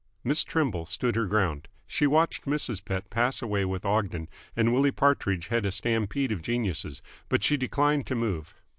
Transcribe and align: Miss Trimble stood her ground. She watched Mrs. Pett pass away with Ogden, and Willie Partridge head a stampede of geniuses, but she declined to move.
Miss 0.23 0.43
Trimble 0.43 0.87
stood 0.87 1.15
her 1.15 1.27
ground. 1.27 1.67
She 1.85 2.07
watched 2.07 2.45
Mrs. 2.45 2.83
Pett 2.83 3.11
pass 3.11 3.39
away 3.43 3.65
with 3.65 3.85
Ogden, 3.85 4.29
and 4.55 4.73
Willie 4.73 4.89
Partridge 4.89 5.49
head 5.49 5.63
a 5.63 5.71
stampede 5.71 6.31
of 6.31 6.41
geniuses, 6.41 7.03
but 7.29 7.43
she 7.43 7.55
declined 7.55 8.07
to 8.07 8.15
move. 8.15 8.55